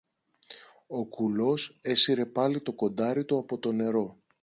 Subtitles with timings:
[0.87, 4.17] Ο κουλός έσυρε πάλι το κοντάρι του από το νερό